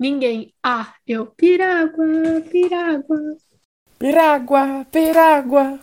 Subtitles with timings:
[0.00, 0.54] Ninguém.
[0.62, 1.26] Ah, eu.
[1.26, 2.06] Pirágua,
[2.50, 3.18] pirágua.
[3.98, 5.78] Pirágua, pirágua.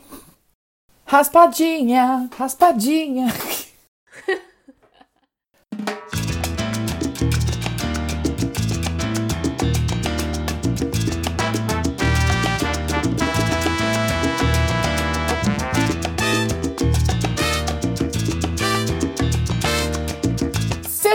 [1.06, 3.28] Raspadinha, raspadinha.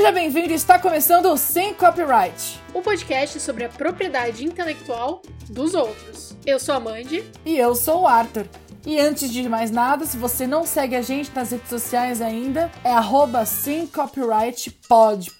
[0.03, 2.61] Seja bem-vindo, está começando o Sem Copyright.
[2.75, 6.37] O podcast sobre a propriedade intelectual dos outros.
[6.45, 7.25] Eu sou a Mandy.
[7.47, 8.49] E eu sou o Arthur.
[8.85, 12.69] E antes de mais nada, se você não segue a gente nas redes sociais ainda,
[12.83, 13.47] é arroba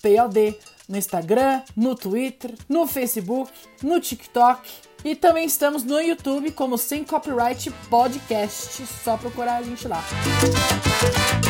[0.01, 0.57] P-O-D,
[0.89, 3.51] no Instagram, no Twitter, no Facebook,
[3.83, 4.71] no TikTok.
[5.05, 8.87] E também estamos no YouTube como Sem Copyright Podcast.
[9.03, 10.05] Só procurar a gente lá.
[10.45, 11.42] Arthur,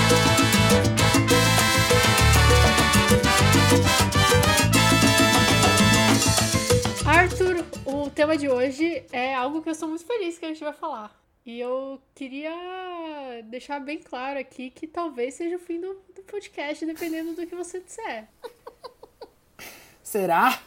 [8.13, 11.19] tema de hoje é algo que eu sou muito feliz que a gente vai falar.
[11.45, 12.53] E eu queria
[13.45, 17.55] deixar bem claro aqui que talvez seja o fim do, do podcast, dependendo do que
[17.55, 18.29] você disser.
[20.03, 20.63] Será?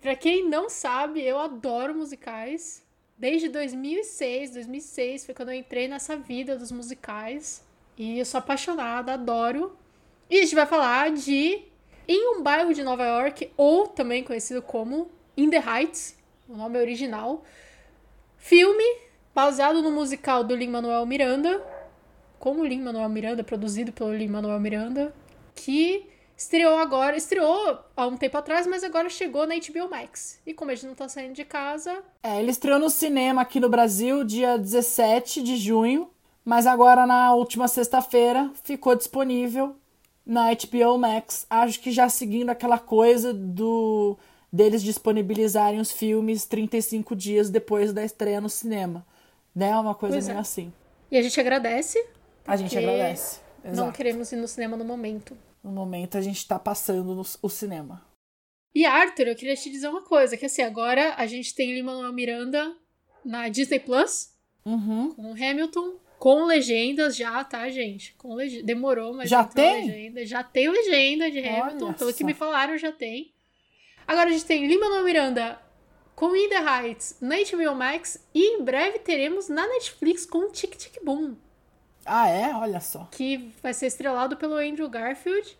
[0.00, 2.84] Pra quem não sabe, eu adoro musicais.
[3.16, 7.62] Desde 2006, 2006 foi quando eu entrei nessa vida dos musicais.
[7.96, 9.76] E eu sou apaixonada, adoro.
[10.28, 11.62] E a gente vai falar de
[12.06, 16.16] Em um bairro de Nova York, ou também conhecido como In the Heights,
[16.48, 17.42] o nome original.
[18.36, 18.84] Filme
[19.34, 21.62] baseado no musical do Lin-Manuel Miranda,
[22.38, 25.14] com o Lin-Manuel Miranda, produzido pelo Lin-Manuel Miranda,
[25.54, 30.40] que estreou agora, estreou há um tempo atrás, mas agora chegou na HBO Max.
[30.46, 33.58] E como a gente não tá saindo de casa, É, ele estreou no cinema aqui
[33.58, 36.10] no Brasil dia 17 de junho,
[36.44, 39.76] mas agora na última sexta-feira ficou disponível
[40.26, 41.46] na HBO Max.
[41.48, 44.18] Acho que já seguindo aquela coisa do
[44.54, 49.04] deles disponibilizarem os filmes 35 dias depois da estreia no cinema.
[49.54, 49.70] Né?
[49.70, 50.40] É uma coisa Pois meio é.
[50.40, 50.72] assim.
[51.10, 51.98] e a gente agradece.
[52.46, 53.40] A gente agradece.
[53.64, 53.92] Não Exato.
[53.92, 55.36] queremos ir no cinema no momento.
[55.62, 58.04] No momento a gente tá passando no, o cinema.
[58.74, 62.12] E Arthur, eu queria te dizer uma coisa, que assim, agora a gente tem Lin-Manuel
[62.12, 62.76] Miranda
[63.24, 64.32] na Disney Plus,
[64.64, 65.12] Uhum.
[65.14, 68.14] com Hamilton, com legendas já, tá, gente?
[68.14, 68.62] Com lege...
[68.62, 69.86] Demorou, mas Já tem?
[69.86, 70.24] legenda.
[70.26, 73.32] Já tem legenda de Olha Hamilton, pelo que me falaram, já tem.
[74.06, 75.58] Agora a gente tem Lin-Manuel Miranda
[76.14, 80.76] com In The Heights na HBO Max e em breve teremos na Netflix com Tic
[80.76, 81.34] Tic Boom,
[82.06, 82.54] Ah, é?
[82.54, 83.08] Olha só.
[83.10, 85.56] que vai ser estrelado pelo Andrew Garfield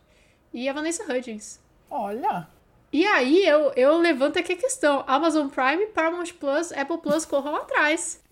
[0.52, 1.60] e a Vanessa Hudgens.
[1.90, 2.46] Olha.
[2.92, 7.56] E aí eu, eu levanto aqui a questão: Amazon Prime, Paramount Plus, Apple Plus corram
[7.56, 8.22] atrás.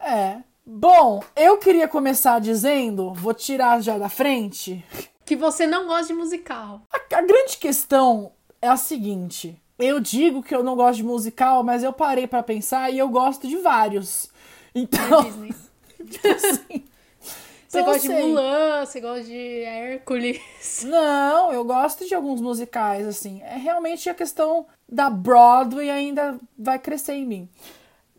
[0.00, 0.38] É.
[0.64, 4.84] Bom, eu queria começar dizendo, vou tirar já da frente,
[5.30, 6.82] Que você não gosta de musical.
[6.92, 11.62] A, a grande questão é a seguinte: eu digo que eu não gosto de musical,
[11.62, 14.28] mas eu parei pra pensar e eu gosto de vários.
[14.74, 15.54] Então, Disney.
[16.34, 16.84] assim,
[17.22, 20.40] Você então, gosta de assim, Mulan, você gosta de Hércules.
[20.82, 23.40] Não, eu gosto de alguns musicais, assim.
[23.42, 27.48] É realmente a questão da Broadway ainda vai crescer em mim.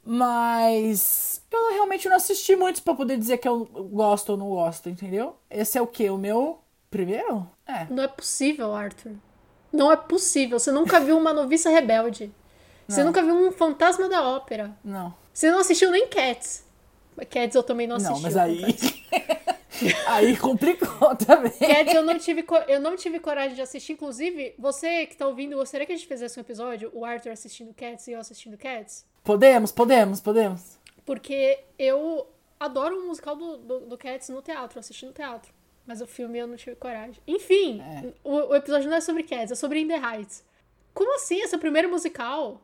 [0.05, 4.87] Mas eu realmente não assisti muitos pra poder dizer que eu gosto ou não gosto,
[4.87, 5.35] entendeu?
[5.49, 6.09] Esse é o quê?
[6.09, 7.49] O meu primeiro?
[7.65, 7.87] É.
[7.89, 9.13] Não é possível, Arthur.
[9.73, 10.59] Não é possível.
[10.59, 12.31] Você nunca viu uma noviça rebelde.
[12.87, 13.07] Você Não.
[13.07, 14.77] nunca viu um fantasma da ópera.
[14.83, 15.15] Não.
[15.33, 16.65] Você não assistiu nem Cats.
[17.29, 18.13] Cats eu também não assisti.
[18.13, 18.61] Não, mas aí.
[20.07, 21.53] aí complicou também.
[21.53, 23.93] Cats eu não, tive, eu não tive coragem de assistir.
[23.93, 27.73] Inclusive, você que tá ouvindo, gostaria que a gente fizesse um episódio, o Arthur assistindo
[27.73, 29.05] Cats e eu assistindo Cats?
[29.23, 30.77] Podemos, podemos, podemos.
[31.05, 32.27] Porque eu
[32.59, 35.53] adoro o musical do, do, do Cats no teatro, assisti no teatro.
[35.85, 37.15] Mas o filme eu não tive coragem.
[37.27, 38.13] Enfim, É.
[38.23, 40.43] o, o episódio não é sobre Cats, é sobre In The Heights.
[40.93, 41.41] Como assim?
[41.41, 42.61] Esse é o primeiro musical?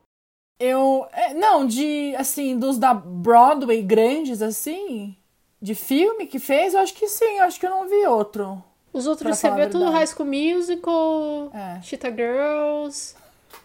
[0.60, 1.08] Eu.
[1.12, 2.16] é, não, de.
[2.18, 5.16] Assim, dos da Broadway grandes, assim.
[5.62, 8.64] De filme que fez, eu acho que sim, eu acho que eu não vi outro.
[8.94, 9.98] Os outros você vê tudo verdade.
[9.98, 11.82] High School Musical, É.
[11.82, 13.16] Cheetah Girls,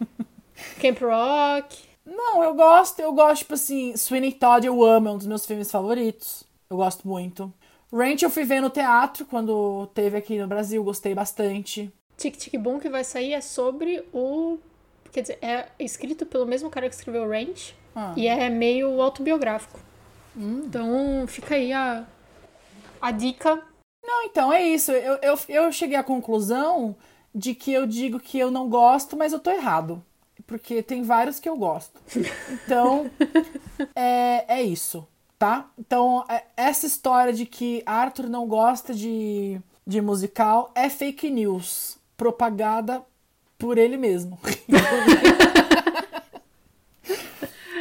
[0.81, 1.83] Camp Rock.
[2.05, 5.47] Não, eu gosto, eu gosto, tipo assim, Sweeney Todd eu amo, é um dos meus
[5.47, 6.45] filmes favoritos.
[6.69, 7.53] Eu gosto muito.
[7.93, 11.93] Ranch eu fui ver no teatro quando teve aqui no Brasil, gostei bastante.
[12.17, 14.59] Tic Tic Boom que vai sair é sobre o.
[15.13, 18.15] Quer dizer, é escrito pelo mesmo cara que escreveu Ranch Ah.
[18.17, 19.79] e é meio autobiográfico.
[20.37, 20.63] Hum.
[20.65, 22.07] Então fica aí a,
[23.01, 23.63] a dica.
[24.03, 24.91] Não, então é isso.
[24.93, 26.97] Eu, eu, eu cheguei à conclusão
[27.35, 30.03] de que eu digo que eu não gosto, mas eu tô errado.
[30.47, 32.01] Porque tem vários que eu gosto.
[32.65, 33.11] Então,
[33.95, 35.07] é, é isso,
[35.43, 35.67] tá?
[35.77, 41.99] Então, é- essa história de que Arthur não gosta de, de musical é fake news.
[42.17, 43.03] Propagada
[43.59, 44.39] por ele mesmo.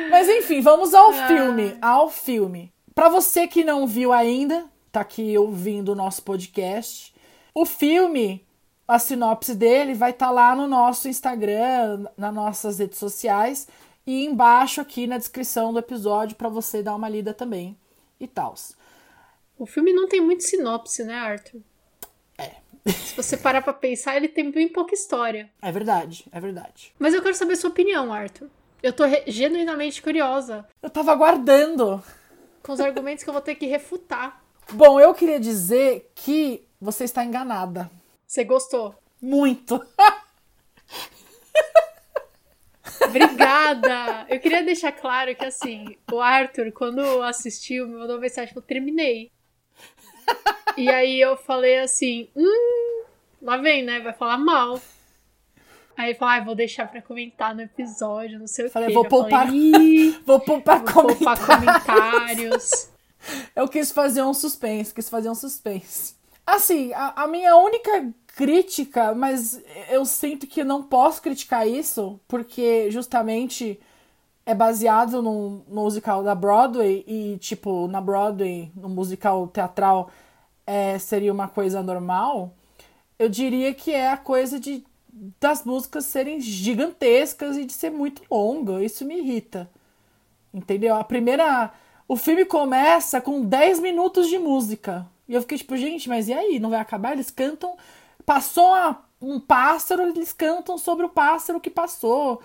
[0.09, 1.27] Mas enfim, vamos ao Ah.
[1.27, 2.73] filme, ao filme.
[2.95, 7.13] Pra você que não viu ainda, tá aqui ouvindo o nosso podcast,
[7.53, 8.43] o filme,
[8.87, 13.67] a sinopse dele vai estar lá no nosso Instagram, nas nossas redes sociais
[14.05, 17.77] e embaixo aqui na descrição do episódio pra você dar uma lida também
[18.19, 18.55] e tal.
[19.57, 21.61] O filme não tem muito sinopse, né, Arthur?
[22.37, 22.55] É.
[22.91, 25.49] Se você parar pra pensar, ele tem bem pouca história.
[25.61, 26.93] É verdade, é verdade.
[26.97, 28.49] Mas eu quero saber sua opinião, Arthur.
[28.81, 32.03] Eu tô genuinamente curiosa Eu tava aguardando.
[32.63, 34.41] com os argumentos que eu vou ter que refutar.
[34.71, 37.91] Bom, eu queria dizer que você está enganada.
[38.25, 38.95] Você gostou?
[39.21, 39.79] Muito.
[43.11, 44.25] Obrigada!
[44.29, 48.65] Eu queria deixar claro que, assim, o Arthur, quando assistiu, me mandou uma mensagem, falou,
[48.67, 49.31] terminei.
[50.77, 53.03] E aí eu falei assim, hum,
[53.41, 53.99] lá vem, né?
[53.99, 54.79] Vai falar mal.
[55.97, 58.93] Aí ele falou, ah, vou deixar pra comentar no episódio, não sei o Falei, quê.
[58.93, 61.89] vou Eu poupar falei, "Ih, Vou poupar vou poupar comentário.
[61.89, 62.89] comentários.
[63.55, 66.15] Eu quis fazer um suspense, quis fazer um suspense.
[66.51, 72.91] Assim, a, a minha única crítica, mas eu sinto que não posso criticar isso, porque
[72.91, 73.79] justamente
[74.45, 80.09] é baseado num musical da Broadway e, tipo, na Broadway, no musical teatral,
[80.67, 82.53] é, seria uma coisa normal.
[83.17, 84.83] Eu diria que é a coisa de
[85.39, 88.83] das músicas serem gigantescas e de ser muito longa.
[88.83, 89.69] Isso me irrita.
[90.53, 90.95] Entendeu?
[90.95, 91.71] A primeira.
[92.09, 95.07] O filme começa com 10 minutos de música.
[95.31, 96.59] E eu fiquei tipo, gente, mas e aí?
[96.59, 97.13] Não vai acabar?
[97.13, 97.77] Eles cantam.
[98.25, 102.41] Passou uma- um pássaro, eles cantam sobre o pássaro que passou.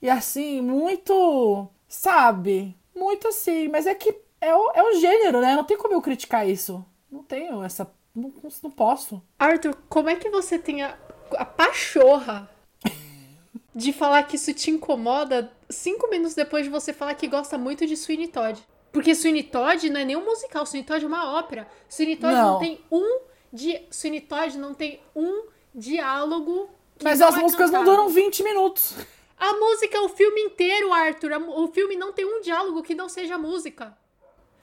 [0.00, 1.68] E assim, muito.
[1.86, 2.74] Sabe?
[2.96, 3.68] Muito assim.
[3.68, 5.54] Mas é que é o, é o gênero, né?
[5.54, 6.82] Não tem como eu criticar isso.
[7.10, 7.92] Não tenho essa.
[8.16, 8.32] Não,
[8.62, 9.22] não posso.
[9.38, 10.96] Arthur, como é que você tem a,
[11.36, 12.48] a pachorra
[13.76, 17.86] de falar que isso te incomoda cinco minutos depois de você falar que gosta muito
[17.86, 18.58] de Sweeney Todd?
[18.92, 21.66] Porque Sweeney Todd não é nem um musical, Sweeney Todd é uma ópera.
[21.88, 22.58] Sweeney Todd não, Não.
[22.58, 23.20] tem um
[23.52, 23.80] di...
[23.90, 26.68] Sweeney Todd não tem um diálogo
[27.02, 27.96] Mas não as é músicas não cantado.
[27.96, 28.94] duram 20 minutos.
[29.38, 31.32] A música é o filme inteiro, Arthur.
[31.48, 33.96] O filme não tem um diálogo que não seja música.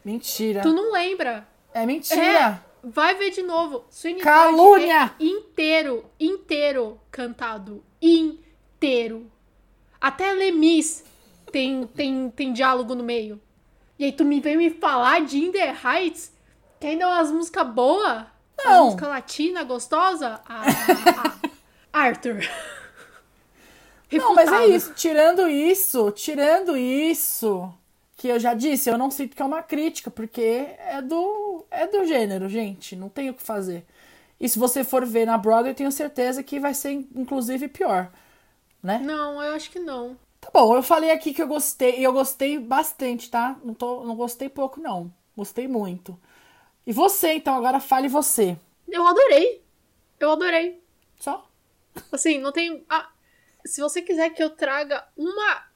[0.05, 0.61] Mentira.
[0.61, 1.47] Tu não lembra?
[1.73, 2.63] É mentira.
[2.83, 3.83] Vai ver de novo.
[3.89, 5.09] Sweeney Calúnia!
[5.09, 7.83] Todd é inteiro, inteiro cantado.
[8.01, 9.29] Inteiro.
[9.99, 11.03] Até Lemis
[11.51, 13.41] tem, tem, tem diálogo no meio.
[13.99, 16.31] E aí tu me vem me falar de In The Heights,
[16.79, 18.23] que ainda é umas músicas boas?
[18.57, 18.85] Não.
[18.85, 20.39] Música latina, gostosa?
[20.47, 21.49] Ah, ah, ah.
[21.91, 22.49] Arthur.
[24.09, 24.93] Não, mas é isso.
[24.93, 27.71] Tirando isso, tirando isso,
[28.15, 31.85] que eu já disse, eu não sinto que é uma crítica, porque é do, é
[31.85, 32.95] do gênero, gente.
[32.95, 33.85] Não tem o que fazer.
[34.39, 38.09] E se você for ver na Broadway, eu tenho certeza que vai ser, inclusive, pior.
[38.81, 38.99] Né?
[39.03, 40.17] Não, eu acho que não.
[40.41, 43.57] Tá bom, eu falei aqui que eu gostei, e eu gostei bastante, tá?
[43.63, 45.13] Não, tô, não gostei pouco, não.
[45.35, 46.19] Gostei muito.
[46.87, 48.57] E você, então, agora fale você.
[48.87, 49.63] Eu adorei.
[50.19, 50.81] Eu adorei.
[51.19, 51.47] Só?
[52.11, 52.83] Assim, não tem.
[52.89, 53.09] ah,
[53.65, 55.67] se você quiser que eu traga uma.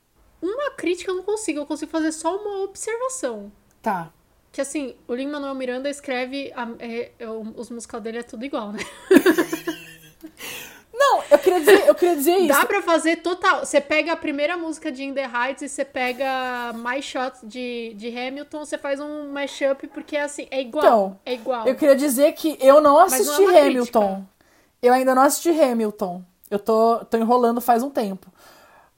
[0.41, 1.59] Uma crítica, eu não consigo.
[1.59, 3.51] Eu consigo fazer só uma observação.
[3.81, 4.11] Tá.
[4.51, 6.51] Que assim, o Lin Manuel Miranda escreve.
[6.55, 8.79] a- é- é os musical dele é tudo igual, né?
[11.13, 12.47] Não, eu queria dizer, eu queria dizer isso.
[12.47, 13.65] Dá pra fazer total.
[13.65, 17.93] Você pega a primeira música de In The Heights e você pega My Shot de,
[17.95, 20.83] de Hamilton, você faz um mashup, porque assim, é igual.
[20.83, 21.67] Então, é igual.
[21.67, 24.15] Eu queria dizer que eu não assisti não é Hamilton.
[24.15, 24.33] crítica.
[24.81, 26.23] Eu ainda não assisti Hamilton.
[26.49, 28.31] Eu tô, tô enrolando faz um tempo.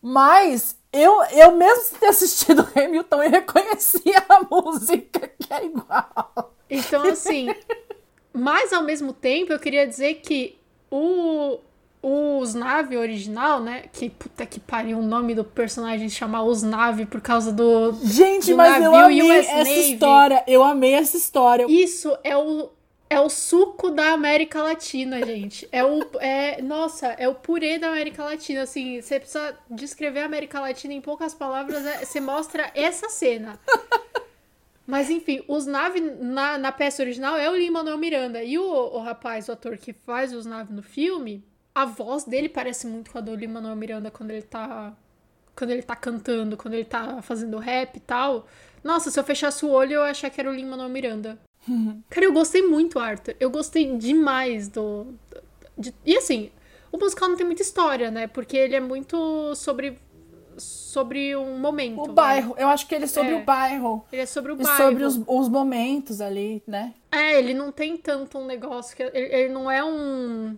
[0.01, 6.53] Mas eu, eu mesmo sem ter assistido Hamilton, eu reconhecia a música que é igual.
[6.69, 7.47] Então, assim.
[8.31, 10.57] mas ao mesmo tempo, eu queria dizer que
[10.89, 11.59] o.
[12.07, 13.85] O Usnave original, né?
[13.91, 17.93] Que puta que pariu o nome do personagem chamar Usnave por causa do.
[18.03, 19.93] Gente, Do mas eu amei US essa Navy.
[19.93, 20.43] história.
[20.45, 21.65] Eu amei essa história.
[21.67, 22.69] Isso é o.
[23.09, 25.67] É o suco da América Latina, gente.
[25.71, 26.05] É o.
[26.19, 28.61] É, nossa, é o purê da América Latina.
[28.61, 31.83] Assim, você precisa descrever a América Latina em poucas palavras.
[31.87, 33.59] é- você mostra essa cena.
[34.85, 38.43] Mas enfim, os Nave na, na peça original é o Lin-Manuel Miranda.
[38.43, 41.43] E o, o rapaz, o ator que faz os Nave no filme,
[41.75, 44.93] a voz dele parece muito com a do Lin-Manuel Miranda quando ele tá.
[45.55, 48.47] Quando ele tá cantando, quando ele tá fazendo rap e tal.
[48.83, 51.37] Nossa, se eu fechasse o olho, eu ia achar que era o Lin-Manuel Miranda.
[52.09, 53.35] Cara, eu gostei muito, Arthur.
[53.39, 55.07] Eu gostei demais do.
[55.77, 56.49] de- e assim,
[56.91, 58.27] o musical não tem muita história, né?
[58.27, 59.97] Porque ele é muito sobre.
[60.57, 61.99] Sobre um momento.
[62.01, 62.13] O vai.
[62.13, 62.55] bairro.
[62.57, 63.35] Eu acho que ele é sobre É.
[63.35, 64.05] o bairro.
[64.11, 64.77] Ele é sobre o E bairro.
[64.77, 66.93] sobre os, os momentos ali, né?
[67.11, 69.03] É, ele não tem tanto um negócio que.
[69.03, 70.57] Ele, ele não é um.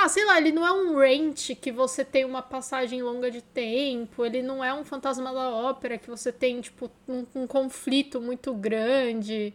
[0.00, 3.42] Ah, sei lá, ele não é um rent que você tem uma passagem longa de
[3.42, 8.20] tempo, ele não é um fantasma da ópera que você tem, tipo, um, um conflito
[8.20, 9.52] muito grande,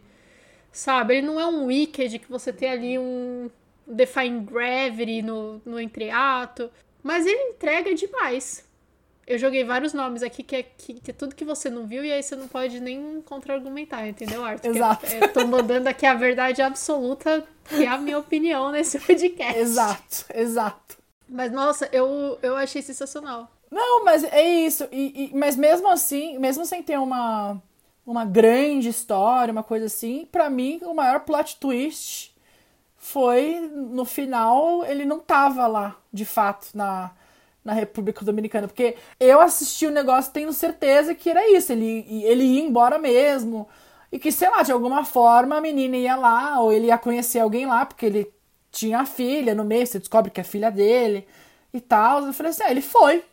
[0.72, 1.16] sabe?
[1.16, 3.50] Ele não é um Wicked que você tem ali um
[3.86, 6.70] Define Gravity no, no entreato,
[7.02, 8.63] mas ele entrega demais.
[9.26, 12.04] Eu joguei vários nomes aqui que é, que, que é tudo que você não viu
[12.04, 14.68] e aí você não pode nem contra-argumentar, entendeu, Arthur?
[14.68, 15.06] Exato.
[15.06, 19.58] Eu, eu tô mandando aqui a verdade absoluta, que é a minha opinião nesse podcast.
[19.58, 20.98] Exato, exato.
[21.28, 23.50] Mas, nossa, eu, eu achei sensacional.
[23.70, 24.86] Não, mas é isso.
[24.92, 27.60] E, e, mas mesmo assim, mesmo sem ter uma,
[28.06, 32.34] uma grande história, uma coisa assim, para mim o maior plot twist
[32.96, 37.10] foi no final ele não tava lá, de fato, na
[37.64, 42.44] na República Dominicana, porque eu assisti o negócio tendo certeza que era isso, ele, ele
[42.44, 43.66] ia embora mesmo,
[44.12, 47.40] e que, sei lá, de alguma forma a menina ia lá, ou ele ia conhecer
[47.40, 48.32] alguém lá, porque ele
[48.70, 51.26] tinha a filha no meio, você descobre que é filha dele
[51.72, 52.24] e tal.
[52.26, 53.24] Eu falei assim, ah, ele foi.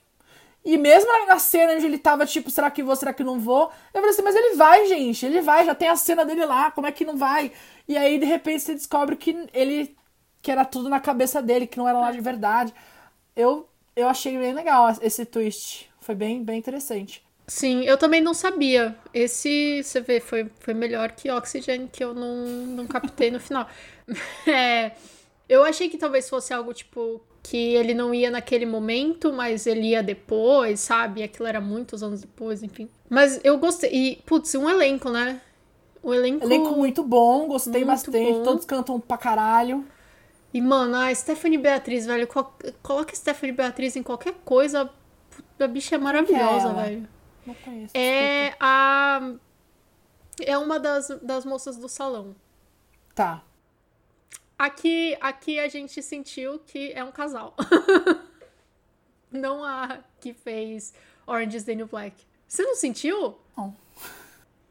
[0.64, 3.72] E mesmo na cena onde ele tava, tipo, será que vou, será que não vou?
[3.94, 6.72] Eu falei assim, mas ele vai, gente, ele vai, já tem a cena dele lá,
[6.72, 7.52] como é que não vai?
[7.88, 9.96] E aí, de repente, você descobre que ele,
[10.42, 12.74] que era tudo na cabeça dele, que não era lá de verdade.
[13.36, 15.90] Eu eu achei bem legal esse twist.
[16.00, 17.24] Foi bem, bem interessante.
[17.48, 18.96] Sim, eu também não sabia.
[19.14, 23.68] Esse, você vê, foi, foi melhor que Oxygen, que eu não, não captei no final.
[24.48, 24.92] É,
[25.48, 29.90] eu achei que talvez fosse algo tipo que ele não ia naquele momento, mas ele
[29.90, 31.24] ia depois, sabe?
[31.24, 32.90] Aquilo era muitos anos depois, enfim.
[33.10, 33.90] Mas eu gostei.
[33.92, 35.42] E, putz, um elenco, né?
[36.04, 36.46] O elenco.
[36.46, 38.32] Elenco muito bom, gostei muito bastante.
[38.32, 38.44] Bom.
[38.44, 39.86] Todos cantam pra caralho.
[40.54, 42.28] E, mano, a Stephanie Beatriz, velho,
[42.82, 44.90] coloca Stephanie Beatriz em qualquer coisa.
[45.60, 47.10] A bicha é maravilhosa, é velho.
[47.46, 47.92] Não conheço.
[47.96, 49.34] É a.
[50.42, 52.36] É uma das, das moças do salão.
[53.16, 53.44] Tá.
[54.58, 57.56] Aqui, aqui a gente sentiu que é um casal.
[59.32, 60.94] não a que fez
[61.26, 62.16] Orange is the New Black.
[62.48, 63.40] Você não sentiu?
[63.56, 63.76] Não.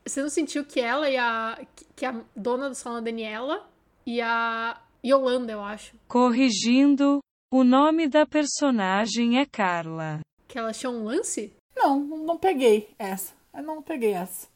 [0.05, 1.59] Você não sentiu que ela e a.
[1.97, 3.69] que a dona do salão, a Daniela,
[4.05, 5.97] e a Yolanda, eu acho.
[6.07, 7.21] Corrigindo,
[7.53, 10.21] o nome da personagem é Carla.
[10.47, 11.53] Que ela achou um lance?
[11.77, 13.33] Não, não peguei essa.
[13.55, 14.49] Eu não peguei essa.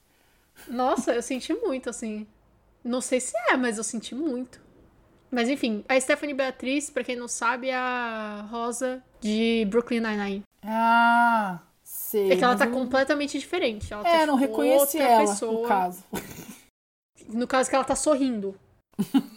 [0.69, 2.27] Nossa, eu senti muito, assim.
[2.83, 4.61] Não sei se é, mas eu senti muito.
[5.31, 10.43] Mas enfim, a Stephanie Beatriz, pra quem não sabe, é a Rosa de Brooklyn Nine-Nine.
[10.63, 12.31] Ah, sei.
[12.33, 13.93] É que ela tá completamente diferente.
[13.93, 15.63] Ela é, tá, não tipo, reconheci ela, pessoa.
[15.63, 16.05] no caso.
[17.29, 18.55] No caso que ela tá sorrindo.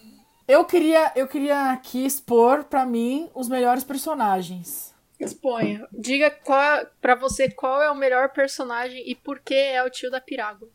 [0.47, 4.95] Eu queria, eu queria aqui expor para mim os melhores personagens.
[5.19, 5.85] Exponha.
[5.91, 10.09] Diga qual, pra você qual é o melhor personagem e por que é o tio
[10.09, 10.71] da Pirago.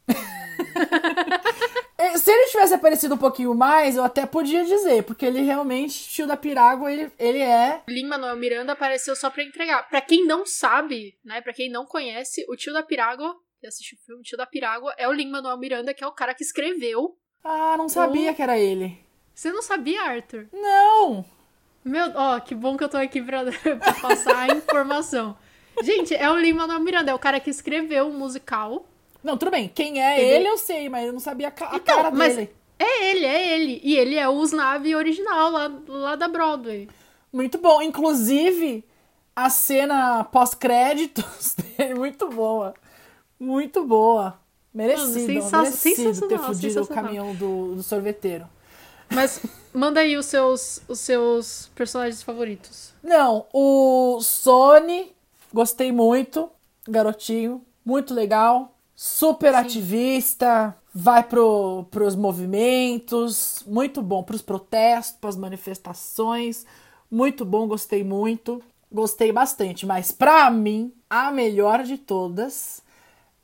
[1.97, 6.07] É, se ele tivesse aparecido um pouquinho mais, eu até podia dizer, porque ele realmente,
[6.11, 7.83] tio da Pirago, ele, ele é.
[7.89, 9.89] Lin Manuel Miranda apareceu só pra entregar.
[9.89, 11.41] Pra quem não sabe, né?
[11.41, 13.25] Pra quem não conhece, o tio da Pirago,
[13.59, 16.07] que assistiu o filme, o tio da Pirago, é o Lin Manuel Miranda, que é
[16.07, 17.17] o cara que escreveu.
[17.43, 18.35] Ah, não sabia o...
[18.35, 19.01] que era ele.
[19.43, 20.47] Você não sabia, Arthur?
[20.53, 21.25] Não!
[21.85, 25.37] Meu, ó, que bom que eu tô aqui pra, pra passar a informação.
[25.83, 28.87] Gente, é o Lima Manuel Miranda, é o cara que escreveu o musical.
[29.21, 29.67] Não, tudo bem.
[29.67, 32.37] Quem é ele, ele eu sei, mas eu não sabia a, a então, cara mas
[32.37, 32.53] dele.
[32.79, 33.81] É ele, é ele.
[33.83, 36.89] E ele é o Usnavi original lá, lá da Broadway.
[37.33, 37.83] Muito bom.
[37.83, 38.85] Inclusive,
[39.35, 42.75] a cena pós-créditos dele, muito boa.
[43.41, 44.39] Muito boa.
[44.73, 48.47] Merecido, Sensa merecido ter fudido o caminhão do, do sorveteiro.
[49.15, 49.41] Mas
[49.75, 52.93] manda aí os seus, os seus personagens favoritos.
[53.03, 55.13] Não, o Sony,
[55.53, 56.51] gostei muito.
[56.89, 58.75] Garotinho, muito legal.
[58.95, 59.59] Super Sim.
[59.59, 66.65] ativista, vai pro, pros movimentos, muito bom pros protestos, pras manifestações.
[67.11, 68.63] Muito bom, gostei muito.
[68.91, 72.83] Gostei bastante, mas pra mim, a melhor de todas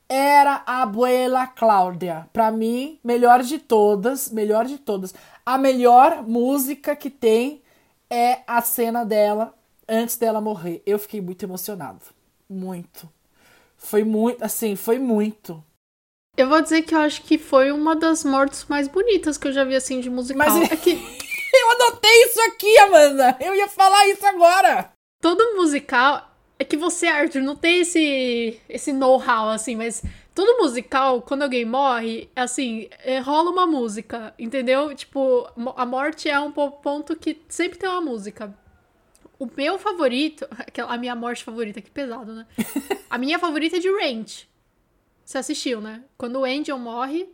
[0.09, 2.29] era a Abuela Cláudia.
[2.33, 5.15] Pra mim, melhor de todas, melhor de todas
[5.49, 7.63] a melhor música que tem
[8.11, 9.55] é a cena dela
[9.89, 10.83] antes dela morrer.
[10.85, 12.05] Eu fiquei muito emocionado.
[12.47, 13.09] Muito.
[13.79, 15.65] Foi muito, assim, foi muito.
[16.37, 19.53] Eu vou dizer que eu acho que foi uma das mortes mais bonitas que eu
[19.53, 20.47] já vi, assim, de musical.
[20.47, 20.91] Mas é que...
[20.93, 23.39] eu anotei isso aqui, Amanda!
[23.41, 24.93] Eu ia falar isso agora!
[25.19, 26.29] Todo musical...
[26.61, 30.03] É que você, Arthur, não tem esse, esse know-how, assim, mas
[30.39, 34.95] todo musical, quando alguém morre, assim, é, rola uma música, entendeu?
[34.95, 38.57] Tipo, a morte é um ponto que sempre tem uma música.
[39.37, 40.47] O meu favorito,
[40.87, 42.47] a minha morte favorita, que pesado, né?
[43.11, 44.49] A minha favorita é de Ranch.
[45.25, 46.05] Você assistiu, né?
[46.17, 47.29] Quando o Angel morre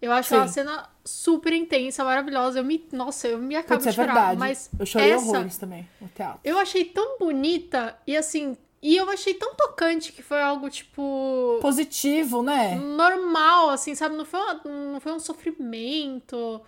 [0.00, 0.34] Eu acho Sim.
[0.34, 2.58] uma cena super intensa, maravilhosa.
[2.58, 4.12] Eu me, nossa, eu me acabo Putz, é de chorar.
[4.14, 4.38] verdade.
[4.38, 6.40] Mas eu chorei essa, horrores também no teatro.
[6.44, 11.58] eu achei tão bonita e assim, e eu achei tão tocante que foi algo tipo
[11.62, 12.74] Positivo, né?
[12.74, 14.16] normal, assim, sabe?
[14.16, 14.60] Não foi, uma-
[14.92, 16.60] não foi um sofrimento,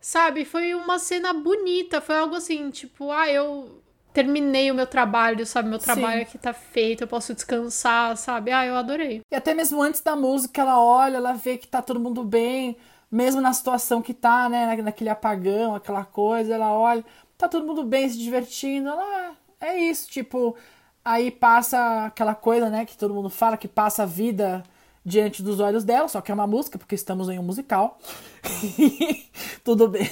[0.00, 0.44] sabe?
[0.44, 3.80] Foi uma cena bonita, foi algo assim, tipo, ah, eu
[4.12, 5.68] terminei o meu trabalho, sabe?
[5.68, 6.22] Meu trabalho Sim.
[6.22, 8.50] aqui tá feito, eu posso descansar, sabe?
[8.50, 9.22] Ah, eu adorei.
[9.30, 12.76] E até mesmo antes da música, ela olha, ela vê que tá todo mundo bem,
[13.10, 14.66] mesmo na situação que tá, né?
[14.76, 17.04] na- Naquele apagão, aquela coisa, ela olha,
[17.38, 18.88] tá todo mundo bem, se divertindo.
[18.88, 19.32] Ela, ah,
[19.66, 20.56] é isso, tipo.
[21.04, 24.62] Aí passa aquela coisa, né, que todo mundo fala, que passa a vida
[25.04, 27.98] diante dos olhos dela, só que é uma música, porque estamos em um musical.
[29.64, 30.08] Tudo bem.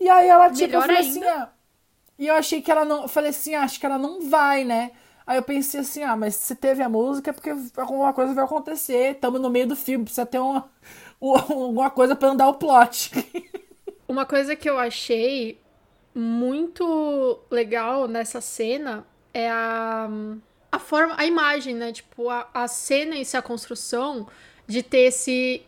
[0.00, 1.26] E aí ela, tipo, eu Melhor falei ainda.
[1.26, 1.48] assim, ah,
[2.18, 3.02] e eu achei que ela não.
[3.04, 4.92] Eu falei assim, ah, acho que ela não vai, né?
[5.26, 8.44] Aí eu pensei assim, ah, mas se teve a música é porque alguma coisa vai
[8.44, 9.14] acontecer.
[9.14, 10.68] Estamos no meio do filme, precisa ter uma,
[11.20, 13.10] uma- alguma coisa pra andar o plot.
[14.08, 15.60] Uma coisa que eu achei
[16.14, 20.08] muito legal nessa cena é a,
[20.72, 21.92] a forma, a imagem, né?
[21.92, 24.26] Tipo, a, a cena em si, a construção
[24.66, 25.62] de ter esse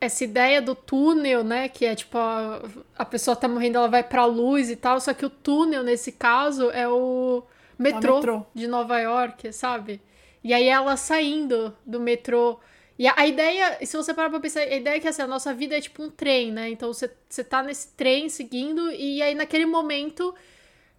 [0.00, 1.68] essa ideia do túnel, né?
[1.70, 2.62] Que é tipo, a,
[2.96, 6.12] a pessoa tá morrendo, ela vai pra luz e tal, só que o túnel, nesse
[6.12, 7.42] caso, é o
[7.78, 8.46] metrô, metrô.
[8.54, 10.02] de Nova York, sabe?
[10.44, 12.60] E aí ela saindo do metrô.
[12.98, 15.26] E a, a ideia, se você parar pra pensar, a ideia é que assim, a
[15.26, 16.68] nossa vida é tipo um trem, né?
[16.68, 20.34] Então você, você tá nesse trem seguindo, e aí naquele momento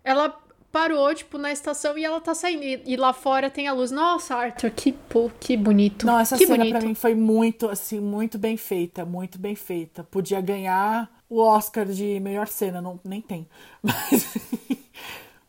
[0.03, 0.37] ela
[0.71, 2.63] parou, tipo, na estação e ela tá saindo.
[2.63, 3.91] E, e lá fora tem a luz.
[3.91, 6.05] Nossa, Arthur, que, pô, que bonito.
[6.05, 6.77] Não, essa que cena bonito.
[6.77, 10.03] pra mim foi muito, assim, muito bem feita, muito bem feita.
[10.03, 13.47] Podia ganhar o Oscar de melhor cena, não, nem tem.
[13.81, 14.27] Mas,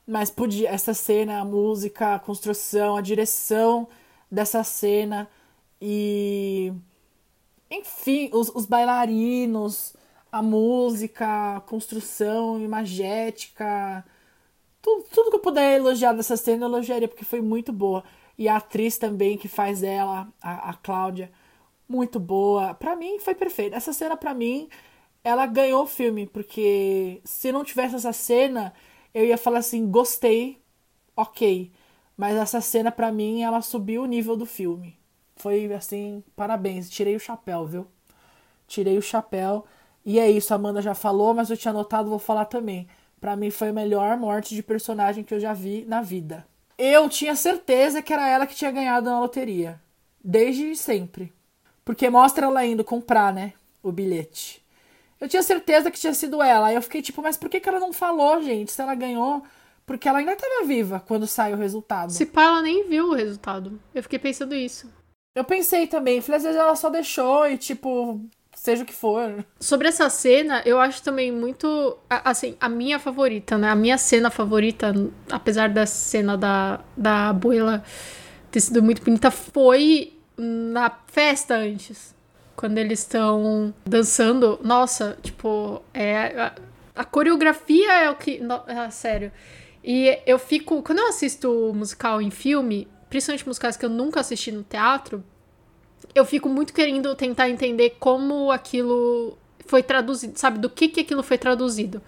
[0.07, 3.89] mas podia, essa cena, a música, a construção, a direção
[4.31, 5.29] dessa cena
[5.81, 6.73] e.
[7.71, 9.95] Enfim, os, os bailarinos,
[10.33, 14.05] a música, a construção imagética.
[14.83, 18.03] Tudo, tudo que eu puder elogiar dessa cena, eu elogiaria, porque foi muito boa.
[18.39, 21.31] E a atriz também que faz ela, a, a Cláudia,
[21.89, 22.75] muito boa.
[22.75, 23.77] Pra mim, foi perfeita.
[23.77, 24.69] Essa cena, pra mim,
[25.25, 28.75] ela ganhou o filme, porque se não tivesse essa cena,
[29.15, 30.63] eu ia falar assim, gostei,
[31.17, 31.73] ok.
[32.17, 34.99] Mas essa cena, pra mim, ela subiu o nível do filme.
[35.37, 37.87] Foi assim, parabéns, tirei o chapéu, viu?
[38.67, 39.65] Tirei o chapéu.
[40.05, 42.89] E é isso, a Amanda já falou, mas eu tinha anotado, vou falar também.
[43.21, 46.47] Pra mim foi a melhor morte de personagem que eu já vi na vida.
[46.79, 49.79] Eu tinha certeza que era ela que tinha ganhado na loteria.
[50.25, 51.33] Desde sempre.
[51.85, 53.53] Porque mostra ela indo comprar, né?
[53.83, 54.65] O bilhete.
[55.21, 56.69] Eu tinha certeza que tinha sido ela.
[56.69, 59.43] Aí eu fiquei tipo, mas por que, que ela não falou, gente, se ela ganhou?
[59.85, 62.13] Porque ela ainda tava viva quando sai o resultado.
[62.13, 63.79] Se pá, ela nem viu o resultado.
[63.95, 64.91] Eu fiquei pensando isso.
[65.35, 68.21] Eu pensei também, falei, às vezes ela só deixou e, tipo,
[68.63, 69.45] seja o que for.
[69.59, 71.97] Sobre essa cena, eu acho também muito.
[72.09, 73.71] Assim, a minha favorita, né?
[73.71, 74.93] A minha cena favorita,
[75.31, 77.83] apesar da cena da, da abuela
[78.51, 82.15] ter sido muito bonita, foi na festa antes.
[82.55, 84.61] Quando eles estão dançando.
[84.63, 86.39] Nossa, tipo, é.
[86.39, 86.53] A,
[86.97, 88.39] a coreografia é o que.
[88.41, 89.33] no- é, sério.
[89.83, 90.83] E eu fico.
[90.83, 95.25] Quando eu assisto musical em filme, principalmente musicais que eu nunca assisti no teatro,
[96.15, 100.59] eu fico muito querendo tentar entender como aquilo foi traduzido, sabe?
[100.59, 102.03] Do que que aquilo foi traduzido.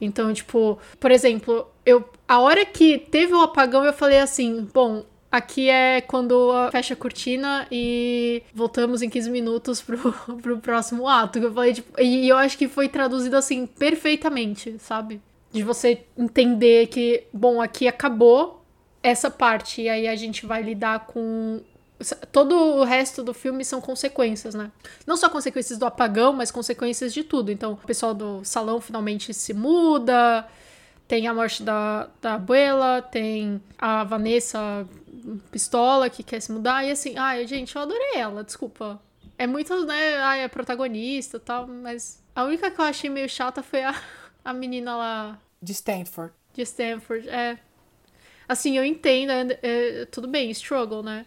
[0.00, 5.04] Então, tipo, por exemplo, eu a hora que teve o apagão, eu falei assim, bom,
[5.30, 9.98] aqui é quando fecha a cortina e voltamos em 15 minutos pro,
[10.40, 11.38] pro próximo ato.
[11.38, 15.20] Eu falei, tipo, e eu acho que foi traduzido assim perfeitamente, sabe?
[15.50, 18.62] De você entender que, bom, aqui acabou
[19.02, 21.60] essa parte e aí a gente vai lidar com
[22.30, 24.70] todo o resto do filme são consequências, né?
[25.06, 27.50] Não só consequências do apagão, mas consequências de tudo.
[27.50, 30.46] Então, o pessoal do salão finalmente se muda,
[31.08, 34.86] tem a morte da, da abuela, tem a Vanessa
[35.50, 39.00] pistola que quer se mudar, e assim, ai, gente, eu adorei ela, desculpa.
[39.36, 43.28] É muito, né, ai, é protagonista e tal, mas a única que eu achei meio
[43.28, 43.94] chata foi a,
[44.44, 46.32] a menina lá De Stanford.
[46.54, 47.58] de Stanford, é.
[48.48, 51.26] Assim, eu entendo, é, é, tudo bem, struggle, né?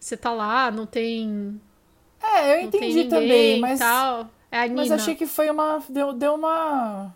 [0.00, 1.60] Você tá lá, não tem.
[2.22, 3.78] É, eu entendi também, mas.
[3.78, 4.28] tal.
[4.50, 4.66] É.
[4.68, 5.82] Mas achei que foi uma.
[5.88, 7.14] Deu, deu uma.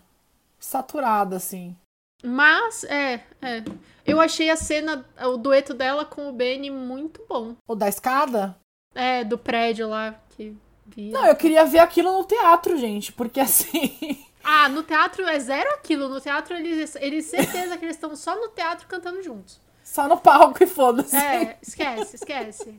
[0.59, 1.75] saturada, assim.
[2.23, 3.63] Mas, é, é.
[4.05, 7.55] Eu achei a cena, o dueto dela com o Benny muito bom.
[7.67, 8.55] O da escada?
[8.93, 11.11] É, do prédio lá que via.
[11.11, 14.23] Não, eu queria ver aquilo no teatro, gente, porque assim.
[14.43, 16.07] Ah, no teatro é zero aquilo.
[16.07, 19.59] No teatro eles, eles certeza que eles estão só no teatro cantando juntos.
[19.95, 21.15] Só no palco e foda-se.
[21.15, 22.75] É, esquece, esquece.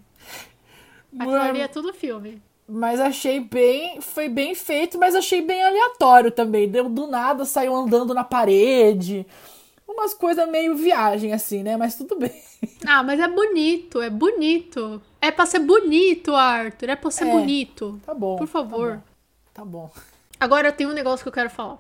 [1.19, 2.43] Aquilo ali é tudo filme.
[2.69, 4.01] Mas achei bem.
[4.01, 6.69] Foi bem feito, mas achei bem aleatório também.
[6.69, 9.27] Deu do nada, saiu andando na parede.
[9.89, 11.77] Umas coisas meio viagem, assim, né?
[11.77, 12.35] Mas tudo bem.
[12.87, 15.01] Ah, mas é bonito, é bonito.
[15.21, 16.91] É pra ser bonito, Arthur.
[16.91, 17.31] É pra ser É.
[17.31, 18.01] bonito.
[18.05, 18.37] Tá bom.
[18.37, 19.01] Por favor.
[19.55, 19.91] Tá bom.
[20.39, 21.79] Agora tem um negócio que eu quero falar.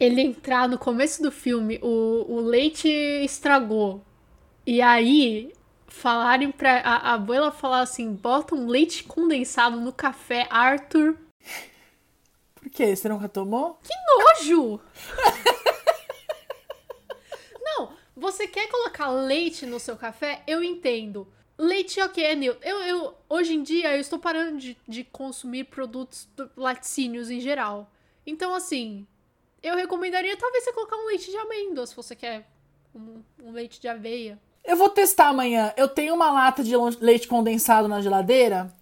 [0.00, 4.02] Ele entrar no começo do filme, o, o leite estragou.
[4.64, 5.52] E aí,
[5.88, 6.78] falarem pra.
[6.80, 11.18] A, a abuela falar assim: bota um leite condensado no café, Arthur.
[12.54, 12.94] Por quê?
[12.94, 13.78] Você nunca tomou?
[13.82, 14.80] Que nojo!
[17.60, 20.42] Não, você quer colocar leite no seu café?
[20.46, 21.26] Eu entendo.
[21.58, 22.66] Leite, ok, é neutro.
[22.66, 27.90] Eu, eu, hoje em dia, eu estou parando de, de consumir produtos laticínios em geral.
[28.24, 29.06] Então, assim,
[29.62, 32.48] eu recomendaria talvez você colocar um leite de amêndoa, se você quer
[32.94, 34.38] um, um leite de aveia.
[34.64, 35.72] Eu vou testar amanhã.
[35.76, 38.72] Eu tenho uma lata de leite condensado na geladeira.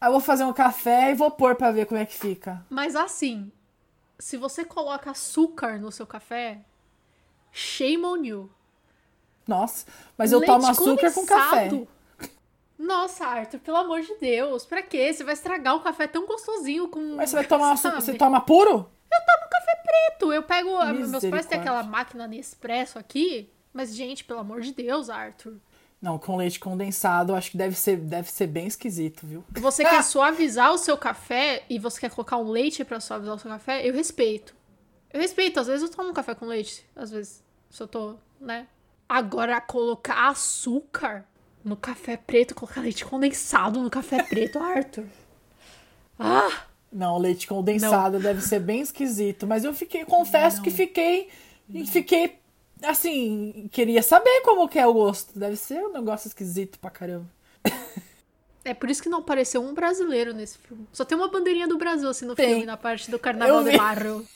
[0.00, 2.64] Aí eu vou fazer um café e vou pôr pra ver como é que fica.
[2.68, 3.50] Mas assim,
[4.18, 6.60] se você coloca açúcar no seu café,
[7.50, 8.50] shame on you.
[9.46, 9.86] Nossa,
[10.16, 11.70] mas eu Leite tomo açúcar com café.
[12.78, 15.12] Nossa, Arthur, pelo amor de Deus, pra quê?
[15.12, 17.16] Você vai estragar o café tão gostosinho com.
[17.16, 18.00] Mas você vai tomar açúcar.
[18.00, 18.90] Você toma puro?
[19.86, 20.32] preto.
[20.32, 20.84] Eu pego.
[21.08, 23.50] Meus pais têm aquela máquina Nespresso aqui.
[23.76, 25.56] Mas, gente, pelo amor de Deus, Arthur.
[26.00, 29.44] Não, com leite condensado, eu acho que deve ser, deve ser bem esquisito, viu?
[29.50, 33.38] Você quer suavizar o seu café e você quer colocar um leite pra suavizar o
[33.38, 33.86] seu café?
[33.86, 34.54] Eu respeito.
[35.12, 35.60] Eu respeito.
[35.60, 36.86] Às vezes eu tomo um café com leite.
[36.96, 38.66] Às vezes, se eu tô, né?
[39.06, 41.26] Agora, colocar açúcar
[41.62, 45.04] no café preto, colocar leite condensado no café preto, Arthur.
[46.18, 46.64] Ah!
[46.90, 49.46] Não, leite condensado deve ser bem esquisito.
[49.46, 51.28] Mas eu fiquei, confesso que fiquei.
[51.92, 52.38] Fiquei.
[52.82, 55.38] Assim, queria saber como que é o gosto.
[55.38, 57.26] Deve ser um negócio esquisito pra caramba.
[58.64, 60.88] É por isso que não apareceu um brasileiro nesse filme.
[60.92, 62.48] Só tem uma bandeirinha do Brasil, assim, no Tem.
[62.48, 63.76] filme, na parte do Carnaval vi.
[63.76, 64.26] Barrio.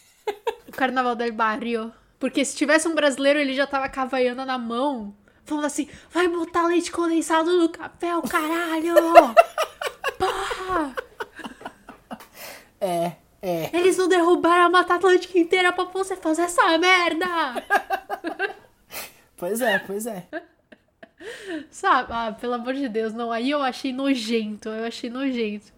[0.69, 1.93] O Carnaval del Barrio.
[2.17, 5.13] Porque se tivesse um brasileiro, ele já tava com a havaiana na mão,
[5.45, 8.95] falando assim, vai botar leite condensado no café, o caralho!
[10.17, 10.95] Porra!
[12.81, 13.71] É, é.
[13.77, 17.27] Eles não derrubaram a Mata Atlântica inteira pra você fazer essa merda!
[19.37, 20.27] Pois é, pois é.
[21.71, 22.13] Sabe?
[22.13, 23.33] Ah, pelo amor de Deus, não.
[23.33, 25.73] Aí eu achei nojento, eu achei nojento.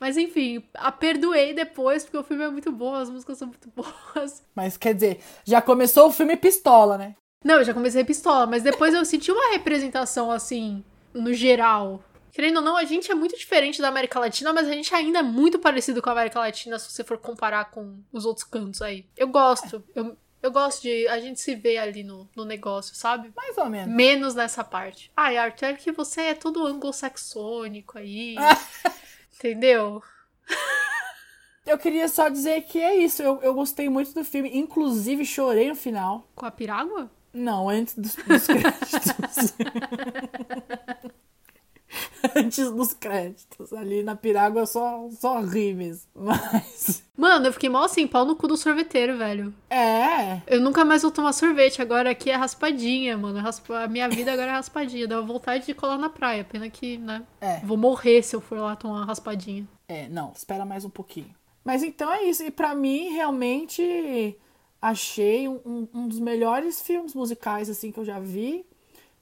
[0.00, 3.70] Mas enfim, a perdoei depois, porque o filme é muito bom, as músicas são muito
[3.74, 4.42] boas.
[4.52, 7.14] Mas quer dizer, já começou o filme Pistola, né?
[7.44, 10.82] Não, eu já comecei pistola, mas depois eu senti uma representação, assim,
[11.14, 12.02] no geral.
[12.32, 15.20] Querendo ou não, a gente é muito diferente da América Latina, mas a gente ainda
[15.20, 18.82] é muito parecido com a América Latina se você for comparar com os outros cantos
[18.82, 19.06] aí.
[19.16, 23.32] Eu gosto, eu, eu gosto de a gente se ver ali no, no negócio, sabe?
[23.36, 23.94] Mais ou menos.
[23.94, 25.10] Menos nessa parte.
[25.16, 28.36] Ai, Arthur, é que você é todo anglo-saxônico aí.
[29.34, 30.02] entendeu?
[31.66, 33.22] Eu queria só dizer que é isso.
[33.22, 34.50] Eu, eu gostei muito do filme.
[34.56, 36.26] Inclusive, chorei no final.
[36.34, 37.10] Com a pirágua?
[37.32, 39.54] Não, antes dos, dos créditos.
[42.36, 43.72] antes dos créditos.
[43.72, 46.08] Ali na Pirágua eu só, só ri mesmo.
[46.14, 47.02] Mas.
[47.16, 49.52] Mano, eu fiquei mal assim, pau no cu do sorveteiro, velho.
[49.68, 50.40] É.
[50.46, 53.40] Eu nunca mais vou tomar sorvete, agora aqui é raspadinha, mano.
[53.40, 55.06] Raspa- A minha vida agora é raspadinha.
[55.08, 56.44] Dá vontade de colar na praia.
[56.44, 57.22] Pena que, né?
[57.40, 57.60] É.
[57.60, 59.66] Vou morrer se eu for lá tomar uma raspadinha.
[59.88, 61.34] É, não, espera mais um pouquinho.
[61.64, 62.42] Mas então é isso.
[62.44, 64.36] E pra mim, realmente,
[64.80, 68.64] achei um, um- um dos melhores filmes musicais assim que eu já vi.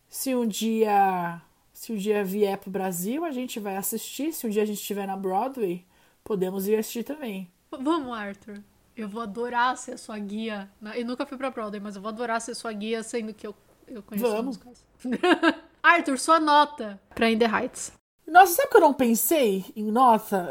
[0.08, 1.40] Se um dia,
[1.76, 4.32] se um dia vier pro Brasil, a gente vai assistir.
[4.32, 5.84] Se um dia a gente estiver na Broadway,
[6.24, 7.52] podemos ir assistir também.
[7.70, 8.62] Vamos, Arthur.
[8.96, 10.70] Eu vou adorar ser sua guia.
[10.94, 13.54] Eu nunca fui pra Broadway, mas eu vou adorar ser sua guia, sendo que eu,
[13.86, 14.58] eu conheço Vamos.
[15.82, 17.92] Arthur, sua nota pra In The Heights.
[18.26, 20.48] Nossa, sabe que eu não pensei em nota?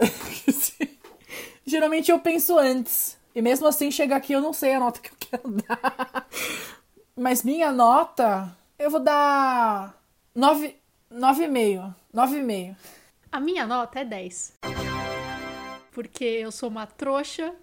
[1.66, 3.18] Geralmente eu penso antes.
[3.34, 6.28] E mesmo assim, chega aqui eu não sei a nota que eu quero dar.
[7.18, 10.00] Mas minha nota, eu vou dar
[10.36, 10.76] 9,
[11.12, 11.94] 9,5.
[12.14, 12.76] 9,5.
[13.32, 14.54] A minha nota é 10.
[15.92, 17.54] Porque eu sou uma trouxa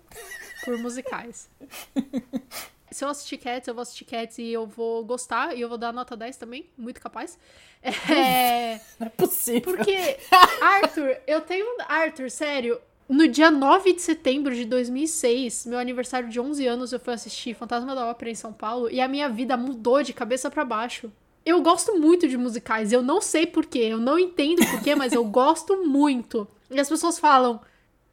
[0.64, 1.48] por musicais.
[2.90, 5.56] Se eu assistir Cats, eu vou assistir Cats e eu vou gostar.
[5.56, 7.38] E eu vou dar nota 10 também, muito capaz.
[7.82, 9.62] É, Não é possível.
[9.62, 9.96] porque,
[10.60, 11.66] Arthur, eu tenho...
[11.88, 12.78] Arthur, sério,
[13.08, 17.54] no dia 9 de setembro de 2006, meu aniversário de 11 anos, eu fui assistir
[17.54, 18.90] Fantasma da Ópera em São Paulo.
[18.90, 21.10] E a minha vida mudou de cabeça pra baixo.
[21.44, 22.92] Eu gosto muito de musicais.
[22.92, 26.46] Eu não sei porquê, eu não entendo porquê, mas eu gosto muito.
[26.70, 27.60] E as pessoas falam,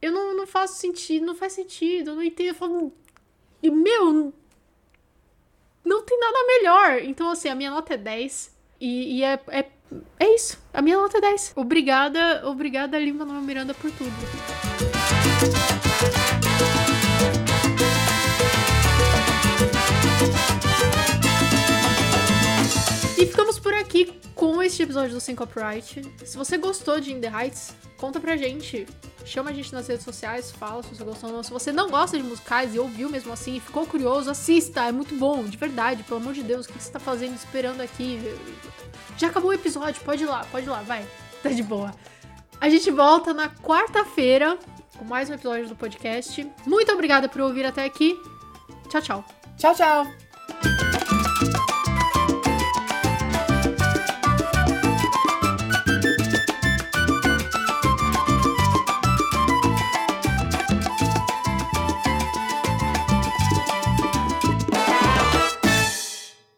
[0.02, 2.48] eu não, não faço sentido, não faz sentido, eu não entendo.
[2.48, 2.92] Eu falo,
[3.62, 4.32] e, meu,
[5.84, 7.02] não tem nada melhor.
[7.02, 8.56] Então, assim, a minha nota é 10.
[8.80, 9.66] E, e é, é,
[10.18, 10.58] é isso.
[10.72, 11.52] A minha nota é 10.
[11.56, 15.29] Obrigada, obrigada, Lima Manuel Miranda, por tudo.
[24.90, 26.02] Episódio do Sem Copyright.
[26.24, 28.88] Se você gostou de In The Heights, conta pra gente.
[29.24, 31.42] Chama a gente nas redes sociais, fala se você gostou ou não.
[31.44, 35.14] Se você não gosta de musicais e ouviu mesmo assim ficou curioso, assista, é muito
[35.14, 38.18] bom, de verdade, pelo amor de Deus, o que você tá fazendo esperando aqui?
[39.16, 41.06] Já acabou o episódio, pode ir lá, pode ir lá, vai.
[41.42, 41.90] Tá de boa.
[42.60, 44.58] A gente volta na quarta-feira
[44.98, 46.46] com mais um episódio do podcast.
[46.66, 48.14] Muito obrigada por ouvir até aqui.
[48.90, 49.24] Tchau, tchau.
[49.56, 50.89] Tchau, tchau.